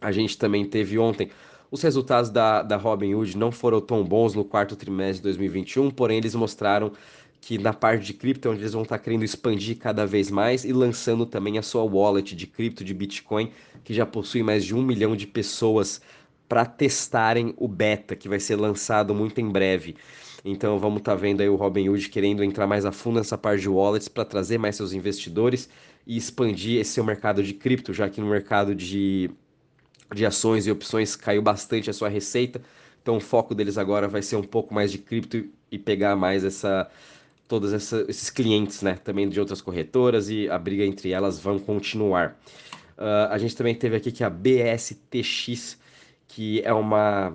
A 0.00 0.10
gente 0.10 0.36
também 0.36 0.64
teve 0.64 0.98
ontem 0.98 1.30
os 1.74 1.82
resultados 1.82 2.30
da, 2.30 2.62
da 2.62 2.76
Robinhood 2.76 3.36
não 3.36 3.50
foram 3.50 3.80
tão 3.80 4.04
bons 4.04 4.32
no 4.32 4.44
quarto 4.44 4.76
trimestre 4.76 5.16
de 5.16 5.22
2021, 5.22 5.90
porém 5.90 6.18
eles 6.18 6.32
mostraram 6.32 6.92
que 7.44 7.58
na 7.58 7.74
parte 7.74 8.06
de 8.06 8.14
cripto, 8.14 8.48
onde 8.48 8.62
eles 8.62 8.72
vão 8.72 8.84
estar 8.84 8.98
querendo 8.98 9.22
expandir 9.22 9.76
cada 9.76 10.06
vez 10.06 10.30
mais 10.30 10.64
e 10.64 10.72
lançando 10.72 11.26
também 11.26 11.58
a 11.58 11.62
sua 11.62 11.82
wallet 11.82 12.34
de 12.34 12.46
cripto 12.46 12.82
de 12.82 12.94
Bitcoin, 12.94 13.52
que 13.84 13.92
já 13.92 14.06
possui 14.06 14.42
mais 14.42 14.64
de 14.64 14.74
um 14.74 14.82
milhão 14.82 15.14
de 15.14 15.26
pessoas 15.26 16.00
para 16.48 16.64
testarem 16.64 17.52
o 17.58 17.68
beta, 17.68 18.16
que 18.16 18.30
vai 18.30 18.40
ser 18.40 18.56
lançado 18.56 19.14
muito 19.14 19.42
em 19.42 19.50
breve. 19.50 19.94
Então 20.42 20.78
vamos 20.78 21.00
estar 21.00 21.12
tá 21.12 21.20
vendo 21.20 21.42
aí 21.42 21.48
o 21.50 21.54
Robinhood 21.54 22.08
querendo 22.08 22.42
entrar 22.42 22.66
mais 22.66 22.86
a 22.86 22.92
fundo 22.92 23.18
nessa 23.18 23.36
parte 23.36 23.60
de 23.60 23.68
wallets 23.68 24.08
para 24.08 24.24
trazer 24.24 24.56
mais 24.56 24.76
seus 24.76 24.94
investidores 24.94 25.68
e 26.06 26.16
expandir 26.16 26.80
esse 26.80 26.92
seu 26.92 27.04
mercado 27.04 27.42
de 27.42 27.52
cripto, 27.52 27.92
já 27.92 28.08
que 28.08 28.22
no 28.22 28.26
mercado 28.26 28.74
de, 28.74 29.30
de 30.14 30.24
ações 30.24 30.66
e 30.66 30.70
opções 30.70 31.14
caiu 31.14 31.42
bastante 31.42 31.90
a 31.90 31.92
sua 31.92 32.08
receita. 32.08 32.62
Então 33.02 33.18
o 33.18 33.20
foco 33.20 33.54
deles 33.54 33.76
agora 33.76 34.08
vai 34.08 34.22
ser 34.22 34.36
um 34.36 34.42
pouco 34.42 34.72
mais 34.72 34.90
de 34.90 34.96
cripto 34.96 35.44
e 35.70 35.78
pegar 35.78 36.16
mais 36.16 36.42
essa 36.42 36.90
todos 37.46 37.72
essa, 37.72 38.04
esses 38.08 38.30
clientes, 38.30 38.82
né, 38.82 38.98
também 39.02 39.28
de 39.28 39.38
outras 39.38 39.60
corretoras 39.60 40.28
e 40.28 40.48
a 40.48 40.58
briga 40.58 40.84
entre 40.84 41.10
elas 41.10 41.38
vão 41.38 41.58
continuar. 41.58 42.38
Uh, 42.96 43.28
a 43.30 43.38
gente 43.38 43.56
também 43.56 43.74
teve 43.74 43.96
aqui 43.96 44.12
que 44.12 44.24
a 44.24 44.30
BSTX, 44.30 45.78
que 46.28 46.62
é 46.62 46.72
uma, 46.72 47.34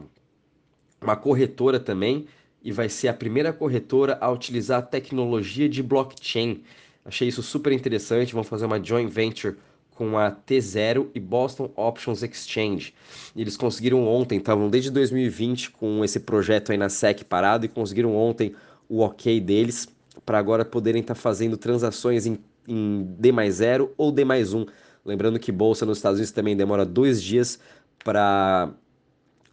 uma 1.01 1.15
corretora 1.15 1.79
também, 1.79 2.27
e 2.63 2.71
vai 2.71 2.89
ser 2.89 3.07
a 3.07 3.13
primeira 3.13 3.53
corretora 3.53 4.17
a 4.19 4.29
utilizar 4.31 4.79
a 4.79 4.81
tecnologia 4.81 5.69
de 5.69 5.81
blockchain. 5.81 6.63
Achei 7.05 7.27
isso 7.27 7.41
super 7.41 7.71
interessante. 7.71 8.33
Vão 8.33 8.43
fazer 8.43 8.65
uma 8.65 8.83
joint 8.83 9.09
venture 9.09 9.57
com 9.91 10.17
a 10.17 10.31
T0 10.31 11.07
e 11.13 11.19
Boston 11.19 11.71
Options 11.75 12.23
Exchange. 12.23 12.93
Eles 13.35 13.57
conseguiram 13.57 14.07
ontem, 14.07 14.37
estavam 14.37 14.69
desde 14.69 14.89
2020 14.91 15.71
com 15.71 16.03
esse 16.03 16.21
projeto 16.21 16.71
aí 16.71 16.77
na 16.77 16.89
SEC 16.89 17.23
parado 17.25 17.65
e 17.65 17.69
conseguiram 17.69 18.15
ontem 18.15 18.55
o 18.87 19.01
ok 19.01 19.39
deles 19.41 19.87
para 20.25 20.37
agora 20.37 20.63
poderem 20.65 21.01
estar 21.01 21.15
tá 21.15 21.19
fazendo 21.19 21.57
transações 21.57 22.25
em, 22.25 22.39
em 22.67 23.03
D 23.17 23.31
mais 23.31 23.55
0 23.55 23.93
ou 23.97 24.11
D 24.11 24.23
mais 24.23 24.53
1. 24.53 24.65
Lembrando 25.05 25.39
que 25.39 25.51
bolsa 25.51 25.85
nos 25.85 25.97
Estados 25.97 26.19
Unidos 26.19 26.31
também 26.31 26.55
demora 26.55 26.85
dois 26.85 27.21
dias 27.21 27.59
para 28.03 28.71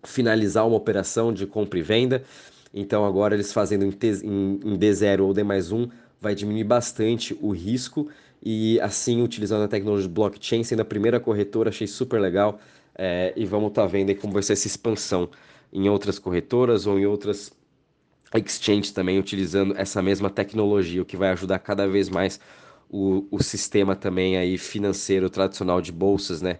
finalizar 0.05 0.67
uma 0.67 0.77
operação 0.77 1.33
de 1.33 1.47
compra 1.47 1.79
e 1.79 1.83
venda. 1.83 2.23
Então 2.73 3.05
agora 3.05 3.35
eles 3.35 3.53
fazendo 3.53 3.85
em, 3.85 3.91
T, 3.91 4.09
em, 4.23 4.61
em 4.65 4.79
D0 4.79 5.21
ou 5.21 5.33
D 5.33 5.43
mais 5.43 5.73
1 5.73 5.89
vai 6.21 6.35
diminuir 6.35 6.65
bastante 6.65 7.37
o 7.41 7.51
risco 7.51 8.09
e 8.43 8.81
assim 8.81 9.23
utilizando 9.23 9.65
a 9.65 9.69
tecnologia 9.69 10.09
de 10.09 10.15
blockchain, 10.15 10.63
sendo 10.63 10.81
a 10.81 10.85
primeira 10.85 11.19
corretora, 11.19 11.71
achei 11.71 11.87
super 11.87 12.21
legal. 12.21 12.61
É, 12.99 13.33
e 13.37 13.45
vamos 13.45 13.69
estar 13.69 13.83
tá 13.83 13.89
vendo 13.89 14.15
como 14.17 14.33
vai 14.33 14.43
ser 14.43 14.55
essa 14.55 14.67
expansão 14.67 15.29
em 15.73 15.89
outras 15.89 16.19
corretoras 16.19 16.87
ou 16.87 16.99
em 16.99 17.05
outras 17.05 17.53
exchanges 18.35 18.91
também 18.91 19.19
utilizando 19.19 19.75
essa 19.77 20.03
mesma 20.03 20.29
tecnologia, 20.29 21.03
o 21.03 21.05
que 21.05 21.17
vai 21.17 21.31
ajudar 21.31 21.59
cada 21.59 21.87
vez 21.87 22.09
mais 22.09 22.41
o, 22.89 23.27
o 23.31 23.43
sistema 23.43 23.97
também 23.97 24.37
aí 24.37 24.59
financeiro 24.59 25.29
tradicional 25.29 25.81
de 25.81 25.93
bolsas, 25.93 26.43
né, 26.43 26.59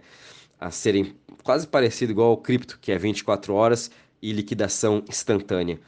a 0.59 0.71
serem 0.71 1.15
quase 1.43 1.67
parecido 1.67 2.11
igual 2.11 2.31
ao 2.31 2.37
cripto, 2.37 2.79
que 2.81 2.91
é 2.91 2.97
24 2.97 3.53
horas 3.53 3.91
e 4.21 4.33
liquidação 4.33 5.03
instantânea. 5.07 5.79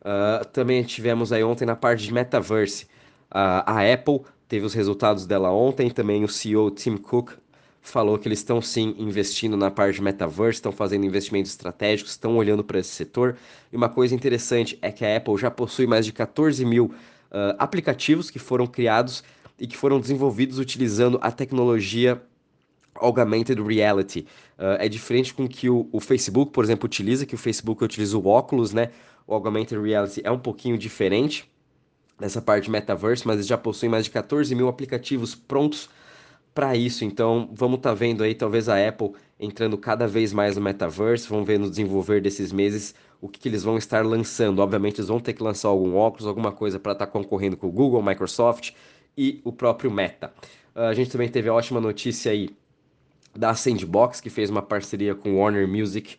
Uh, 0.00 0.44
também 0.46 0.82
tivemos 0.82 1.32
aí 1.32 1.42
ontem 1.42 1.64
na 1.64 1.76
parte 1.76 2.04
de 2.04 2.12
metaverse. 2.12 2.84
Uh, 3.30 3.62
a 3.66 3.92
Apple 3.92 4.20
teve 4.48 4.64
os 4.64 4.74
resultados 4.74 5.26
dela 5.26 5.50
ontem, 5.50 5.90
também 5.90 6.24
o 6.24 6.28
CEO 6.28 6.70
Tim 6.70 6.96
Cook 6.96 7.32
falou 7.80 8.18
que 8.18 8.28
eles 8.28 8.40
estão 8.40 8.60
sim 8.60 8.94
investindo 8.98 9.56
na 9.56 9.70
parte 9.70 9.96
de 9.96 10.02
metaverse, 10.02 10.58
estão 10.58 10.72
fazendo 10.72 11.06
investimentos 11.06 11.50
estratégicos, 11.50 12.12
estão 12.12 12.36
olhando 12.36 12.62
para 12.62 12.78
esse 12.78 12.90
setor. 12.90 13.36
E 13.72 13.76
uma 13.76 13.88
coisa 13.88 14.14
interessante 14.14 14.78
é 14.82 14.92
que 14.92 15.04
a 15.04 15.16
Apple 15.16 15.36
já 15.38 15.50
possui 15.50 15.86
mais 15.86 16.04
de 16.04 16.12
14 16.12 16.64
mil 16.64 16.86
uh, 16.86 17.56
aplicativos 17.58 18.30
que 18.30 18.38
foram 18.38 18.66
criados 18.66 19.24
e 19.58 19.66
que 19.66 19.76
foram 19.76 19.98
desenvolvidos 19.98 20.58
utilizando 20.58 21.18
a 21.22 21.32
tecnologia 21.32 22.20
Augmented 22.94 23.60
Reality. 23.62 24.26
Uh, 24.58 24.76
é 24.78 24.88
diferente 24.88 25.32
com 25.32 25.48
que 25.48 25.70
o, 25.70 25.88
o, 25.90 26.00
Facebook, 26.00 26.52
por 26.52 26.64
exemplo, 26.64 26.86
utiliza, 26.86 27.24
que 27.24 27.34
o 27.34 27.38
Facebook 27.38 27.82
utiliza 27.82 28.16
o 28.18 28.26
óculos, 28.26 28.72
né? 28.72 28.90
O 29.26 29.34
Augmented 29.34 29.80
Reality 29.80 30.20
é 30.22 30.30
um 30.30 30.38
pouquinho 30.38 30.76
diferente 30.76 31.50
nessa 32.20 32.42
parte 32.42 32.64
de 32.64 32.70
metaverse, 32.70 33.26
mas 33.26 33.36
eles 33.36 33.46
já 33.46 33.56
possuem 33.56 33.90
mais 33.90 34.04
de 34.04 34.10
14 34.10 34.54
mil 34.54 34.68
aplicativos 34.68 35.34
prontos 35.34 35.88
para 36.54 36.76
isso. 36.76 37.04
Então, 37.04 37.48
vamos 37.52 37.78
estar 37.78 37.90
tá 37.90 37.94
vendo 37.94 38.22
aí 38.22 38.34
talvez 38.34 38.68
a 38.68 38.88
Apple 38.88 39.12
entrando 39.38 39.78
cada 39.78 40.06
vez 40.06 40.32
mais 40.32 40.56
no 40.56 40.62
metaverse, 40.62 41.28
vamos 41.28 41.46
ver 41.46 41.58
no 41.58 41.70
desenvolver 41.70 42.20
desses 42.20 42.52
meses 42.52 42.94
o 43.20 43.28
que, 43.28 43.38
que 43.38 43.48
eles 43.48 43.62
vão 43.62 43.76
estar 43.76 44.04
lançando. 44.04 44.60
Obviamente, 44.60 44.98
eles 44.98 45.08
vão 45.08 45.20
ter 45.20 45.32
que 45.32 45.42
lançar 45.42 45.68
algum 45.68 45.94
óculos, 45.94 46.26
alguma 46.26 46.52
coisa 46.52 46.78
para 46.78 46.92
estar 46.92 47.06
tá 47.06 47.12
concorrendo 47.12 47.56
com 47.56 47.66
o 47.66 47.72
Google, 47.72 48.02
Microsoft 48.02 48.72
e 49.16 49.40
o 49.44 49.52
próprio 49.52 49.90
Meta. 49.90 50.32
Uh, 50.74 50.80
a 50.80 50.94
gente 50.94 51.10
também 51.10 51.28
teve 51.28 51.48
a 51.48 51.54
ótima 51.54 51.80
notícia 51.80 52.32
aí 52.32 52.50
da 53.36 53.54
Sandbox, 53.54 54.20
que 54.20 54.30
fez 54.30 54.50
uma 54.50 54.62
parceria 54.62 55.14
com 55.14 55.38
Warner 55.38 55.68
Music 55.68 56.14
uh, 56.14 56.18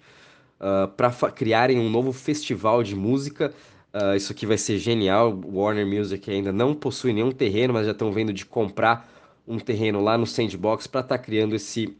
ah, 0.60 0.88
para 0.88 1.12
criarem 1.32 1.78
um 1.78 1.90
novo 1.90 2.14
festival 2.14 2.84
de 2.84 2.96
música. 2.96 3.54
Uh, 3.94 4.16
isso 4.16 4.32
aqui 4.32 4.46
vai 4.46 4.58
ser 4.58 4.78
genial. 4.78 5.38
Warner 5.46 5.86
Music 5.86 6.30
ainda 6.32 6.54
não 6.54 6.74
possui 6.74 7.12
nenhum 7.12 7.32
terreno, 7.32 7.74
mas 7.74 7.86
já 7.86 7.92
estão 7.92 8.12
vendo 8.12 8.32
de 8.32 8.46
comprar 8.46 9.10
um 9.52 9.60
terreno 9.60 10.02
lá 10.02 10.18
no 10.18 10.26
Sandbox 10.26 10.88
para 10.88 11.02
estar 11.02 11.18
tá 11.18 11.24
criando 11.24 11.54
esse 11.54 11.96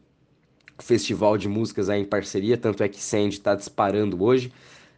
festival 0.78 1.36
de 1.36 1.48
músicas 1.48 1.90
aí 1.90 2.00
em 2.00 2.04
parceria. 2.04 2.56
Tanto 2.56 2.82
é 2.82 2.88
que 2.88 3.00
Sand 3.00 3.28
está 3.28 3.54
disparando 3.54 4.22
hoje. 4.24 4.50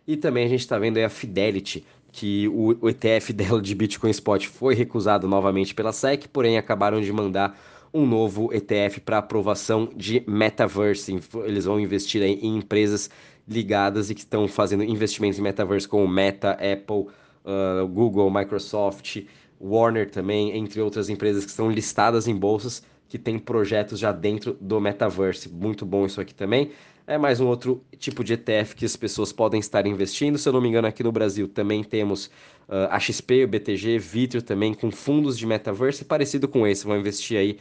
E 0.07 0.17
também 0.17 0.45
a 0.45 0.49
gente 0.49 0.61
está 0.61 0.79
vendo 0.79 0.99
aí 0.99 1.05
a 1.05 1.09
Fidelity, 1.09 1.85
que 2.13 2.47
o, 2.49 2.89
ETF 2.89 3.33
dela 3.33 3.61
de 3.61 3.75
Bitcoin 3.75 4.11
Spot 4.11 4.47
foi 4.47 4.75
recusado 4.75 5.27
novamente 5.27 5.75
pela 5.75 5.93
SEC, 5.93 6.29
porém 6.29 6.57
acabaram 6.57 7.01
de 7.01 7.13
mandar 7.13 7.59
um 7.93 8.07
novo 8.07 8.53
ETF 8.53 9.01
para 9.01 9.19
aprovação 9.19 9.89
de 9.97 10.23
Metaverse. 10.27 11.19
Eles 11.45 11.65
vão 11.65 11.81
investir 11.81 12.23
em 12.23 12.57
empresas 12.57 13.11
ligadas 13.49 14.11
e 14.11 14.15
que 14.15 14.21
estão 14.21 14.47
fazendo 14.47 14.85
investimentos 14.85 15.39
em 15.39 15.43
Metaverse 15.43 15.89
como 15.89 16.07
Meta, 16.07 16.53
Apple, 16.53 17.07
uh, 17.45 17.87
Google, 17.89 18.31
Microsoft, 18.31 19.23
Warner 19.65 20.11
também, 20.11 20.57
entre 20.57 20.81
outras 20.81 21.09
empresas 21.09 21.45
que 21.45 21.51
estão 21.51 21.71
listadas 21.71 22.29
em 22.29 22.37
bolsas 22.37 22.83
que 23.09 23.19
têm 23.19 23.39
projetos 23.39 23.99
já 23.99 24.13
dentro 24.13 24.57
do 24.61 24.81
Metaverse. 24.81 25.49
Muito 25.49 25.87
bom 25.87 26.05
isso 26.05 26.21
aqui 26.21 26.35
também. 26.35 26.73
É 27.07 27.17
mais 27.17 27.39
um 27.41 27.47
outro 27.47 27.83
tipo 27.99 28.25
de 28.25 28.33
ETF 28.33 28.75
que 28.75 28.85
as 28.85 28.97
pessoas 28.97 29.33
podem 29.33 29.61
estar 29.61 29.87
investindo. 29.87 30.39
Se 30.39 30.49
eu 30.49 30.53
não 30.53 30.61
me 30.61 30.69
engano, 30.69 30.89
aqui 30.89 31.03
no 31.03 31.13
Brasil 31.13 31.47
também 31.47 31.85
temos 31.85 32.27
uh, 32.69 32.89
a 32.91 32.99
XP, 32.99 33.45
o 33.45 33.49
BTG, 33.49 33.99
Vitro 33.99 34.43
também 34.43 34.73
com 34.73 34.91
fundos 34.91 35.39
de 35.39 35.47
metaverse 35.47 36.05
parecido 36.05 36.49
com 36.49 36.67
esse. 36.67 36.85
Vão 36.85 36.99
investir 36.99 37.39
aí 37.39 37.59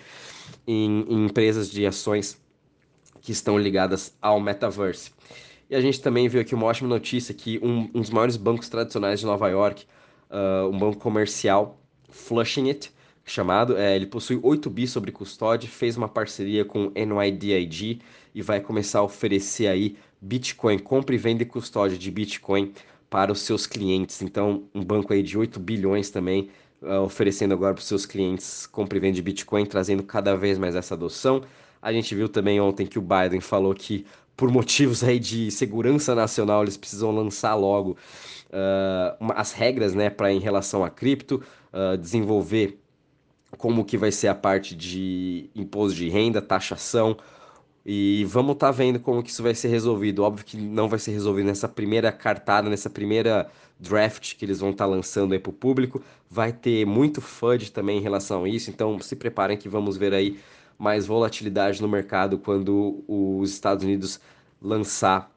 em, 0.65 1.05
em 1.10 1.25
empresas 1.25 1.69
de 1.69 1.86
ações 1.86 2.41
que 3.22 3.31
estão 3.31 3.57
ligadas 3.57 4.15
ao 4.22 4.39
metaverse. 4.39 5.12
E 5.69 5.75
a 5.75 5.81
gente 5.81 6.01
também 6.01 6.27
viu 6.27 6.41
aqui 6.41 6.55
uma 6.55 6.65
ótima 6.65 6.89
notícia 6.89 7.33
que 7.33 7.60
um, 7.62 7.89
um 7.93 8.01
dos 8.01 8.10
maiores 8.10 8.38
bancos 8.38 8.69
tradicionais 8.69 9.19
de 9.19 9.25
Nova 9.25 9.50
York, 9.50 9.86
uh, 10.29 10.67
um 10.69 10.77
banco 10.77 10.98
comercial, 10.98 11.82
Flushing 12.13 12.70
It, 12.70 12.91
chamado, 13.25 13.77
é, 13.77 13.96
ele 13.96 14.05
possui 14.05 14.39
8 14.41 14.70
bi 14.70 14.88
sobre 14.88 15.12
custódia, 15.12 15.70
fez 15.70 15.98
uma 15.98 16.08
parceria 16.08 16.63
com 16.63 16.91
NYDIG 16.96 18.00
e 18.34 18.41
vai 18.41 18.60
começar 18.60 19.00
a 19.00 19.03
oferecer 19.03 19.67
aí 19.67 19.98
Bitcoin, 20.22 20.79
compra 20.79 21.15
e 21.15 21.17
venda 21.17 21.43
e 21.43 21.46
custódia 21.46 21.98
de 21.98 22.10
Bitcoin 22.12 22.74
para 23.10 23.32
os 23.32 23.41
seus 23.41 23.67
clientes. 23.67 24.22
Então, 24.22 24.63
um 24.74 24.84
banco 24.84 25.13
aí 25.13 25.22
de 25.22 25.38
8 25.38 25.60
bilhões 25.60 26.10
também, 26.10 26.50
uh, 26.82 27.01
oferecendo 27.01 27.53
agora 27.53 27.74
para 27.74 27.82
os 27.82 27.88
seus 27.88 28.05
clientes 28.05 28.65
compra 28.65 28.98
e 28.98 29.01
venda 29.01 29.15
de 29.15 29.22
Bitcoin, 29.22 29.65
trazendo 29.65 30.03
cada 30.03 30.36
vez 30.36 30.58
mais 30.58 30.75
essa 30.75 30.93
adoção. 30.93 31.43
A 31.82 31.91
gente 31.91 32.15
viu 32.15 32.29
também 32.29 32.62
ontem 32.62 32.88
que 32.88 32.98
o 32.98 33.01
Biden 33.01 33.41
falou 33.41 33.75
que 33.75 34.05
por 34.35 34.51
motivos 34.51 35.03
aí 35.03 35.19
de 35.19 35.51
segurança 35.51 36.15
nacional 36.15 36.63
eles 36.63 36.77
precisam 36.77 37.11
lançar 37.11 37.55
logo 37.55 37.97
uh, 38.49 39.15
uma, 39.19 39.33
as 39.33 39.51
regras, 39.51 39.93
né, 39.93 40.09
para 40.09 40.31
em 40.31 40.39
relação 40.39 40.83
a 40.83 40.89
cripto, 40.89 41.43
uh, 41.73 41.97
desenvolver 41.97 42.79
como 43.57 43.85
que 43.85 43.97
vai 43.97 44.11
ser 44.11 44.27
a 44.27 44.35
parte 44.35 44.75
de 44.75 45.49
imposto 45.55 45.95
de 45.95 46.09
renda, 46.09 46.41
taxação, 46.41 47.17
e 47.85 48.25
vamos 48.25 48.53
estar 48.53 48.67
tá 48.67 48.71
vendo 48.71 48.99
como 48.99 49.21
que 49.21 49.29
isso 49.29 49.43
vai 49.43 49.53
ser 49.53 49.67
resolvido. 49.67 50.23
Óbvio 50.23 50.45
que 50.45 50.57
não 50.57 50.87
vai 50.87 50.97
ser 50.97 51.11
resolvido 51.11 51.47
nessa 51.47 51.67
primeira 51.67 52.11
cartada, 52.11 52.69
nessa 52.69 52.89
primeira 52.89 53.49
draft 53.77 54.35
que 54.37 54.45
eles 54.45 54.59
vão 54.59 54.69
estar 54.69 54.85
tá 54.85 54.89
lançando 54.89 55.33
aí 55.33 55.39
para 55.39 55.49
o 55.49 55.53
público. 55.53 56.01
Vai 56.29 56.53
ter 56.53 56.85
muito 56.85 57.21
FUD 57.21 57.71
também 57.71 57.97
em 57.97 58.01
relação 58.01 58.45
a 58.45 58.49
isso, 58.49 58.69
então 58.69 58.97
se 58.99 59.15
preparem 59.15 59.57
que 59.57 59.67
vamos 59.67 59.97
ver 59.97 60.13
aí 60.13 60.39
mais 60.77 61.05
volatilidade 61.05 61.81
no 61.81 61.87
mercado 61.87 62.37
quando 62.37 63.03
os 63.07 63.51
Estados 63.51 63.83
Unidos 63.83 64.19
lançar 64.61 65.31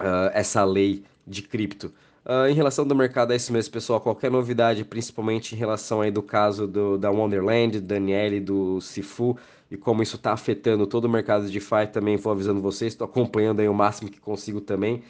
uh, 0.00 0.30
essa 0.32 0.64
lei 0.64 1.04
de 1.26 1.42
cripto. 1.42 1.92
Uh, 2.24 2.46
em 2.48 2.54
relação 2.54 2.86
do 2.86 2.94
mercado, 2.94 3.32
é 3.32 3.36
isso 3.36 3.52
mesmo, 3.52 3.72
pessoal. 3.72 4.00
Qualquer 4.00 4.30
novidade, 4.30 4.84
principalmente 4.84 5.54
em 5.54 5.58
relação 5.58 6.00
aí 6.00 6.10
do 6.10 6.22
caso 6.22 6.66
do, 6.66 6.96
da 6.96 7.10
Wonderland, 7.10 7.80
Daniele, 7.80 8.40
do 8.40 8.80
Sifu, 8.80 9.36
e 9.70 9.76
como 9.76 10.02
isso 10.02 10.16
está 10.16 10.32
afetando 10.32 10.86
todo 10.86 11.06
o 11.06 11.08
mercado 11.08 11.46
de 11.46 11.52
DeFi, 11.52 11.86
também 11.92 12.16
vou 12.16 12.32
avisando 12.32 12.60
vocês, 12.60 12.92
estou 12.92 13.06
acompanhando 13.06 13.60
aí 13.60 13.68
o 13.68 13.74
máximo 13.74 14.10
que 14.10 14.20
consigo 14.20 14.60
também, 14.60 15.02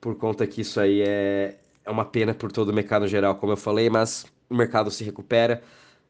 por 0.00 0.16
conta 0.16 0.46
que 0.46 0.62
isso 0.62 0.80
aí 0.80 1.02
é, 1.02 1.58
é 1.84 1.90
uma 1.90 2.04
pena 2.04 2.32
por 2.32 2.50
todo 2.50 2.70
o 2.70 2.72
mercado 2.72 3.06
geral, 3.06 3.34
como 3.36 3.52
eu 3.52 3.56
falei, 3.56 3.90
mas 3.90 4.26
o 4.48 4.54
mercado 4.54 4.90
se 4.90 5.04
recupera 5.04 5.62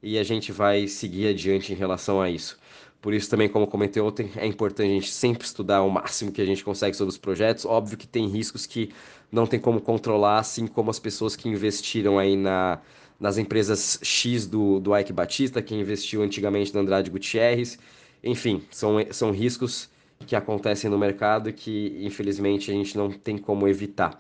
e 0.02 0.18
a 0.18 0.22
gente 0.22 0.52
vai 0.52 0.86
seguir 0.88 1.28
adiante 1.28 1.72
em 1.72 1.76
relação 1.76 2.20
a 2.20 2.30
isso. 2.30 2.58
Por 3.00 3.14
isso 3.14 3.30
também, 3.30 3.48
como 3.48 3.66
comentei 3.66 4.02
ontem, 4.02 4.30
é 4.36 4.46
importante 4.46 4.90
a 4.90 4.94
gente 4.94 5.10
sempre 5.10 5.44
estudar 5.46 5.82
o 5.82 5.90
máximo 5.90 6.32
que 6.32 6.42
a 6.42 6.44
gente 6.44 6.64
consegue 6.64 6.96
sobre 6.96 7.10
os 7.10 7.18
projetos. 7.18 7.64
Óbvio 7.64 7.96
que 7.96 8.06
tem 8.08 8.26
riscos 8.28 8.66
que 8.66 8.92
não 9.30 9.46
tem 9.46 9.60
como 9.60 9.80
controlar, 9.80 10.38
assim 10.40 10.66
como 10.66 10.90
as 10.90 10.98
pessoas 10.98 11.36
que 11.36 11.48
investiram 11.48 12.18
aí 12.18 12.36
na, 12.36 12.80
nas 13.20 13.38
empresas 13.38 14.00
X 14.02 14.46
do, 14.46 14.80
do 14.80 14.96
Ike 14.96 15.12
Batista, 15.12 15.62
que 15.62 15.74
investiu 15.74 16.22
antigamente 16.22 16.74
na 16.74 16.80
Andrade 16.80 17.10
Gutierrez. 17.10 17.78
Enfim, 18.22 18.62
são, 18.70 18.96
são 19.12 19.30
riscos 19.30 19.88
que 20.26 20.34
acontecem 20.34 20.90
no 20.90 20.98
mercado 20.98 21.52
que, 21.52 21.96
infelizmente, 22.00 22.70
a 22.70 22.74
gente 22.74 22.96
não 22.96 23.10
tem 23.10 23.38
como 23.38 23.68
evitar. 23.68 24.18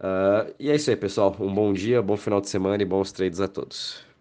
Uh, 0.00 0.54
e 0.58 0.70
é 0.70 0.74
isso 0.74 0.88
aí, 0.88 0.96
pessoal. 0.96 1.36
Um 1.38 1.52
bom 1.52 1.72
dia, 1.72 2.00
bom 2.00 2.16
final 2.16 2.40
de 2.40 2.48
semana 2.48 2.82
e 2.82 2.86
bons 2.86 3.12
trades 3.12 3.40
a 3.40 3.48
todos. 3.48 4.13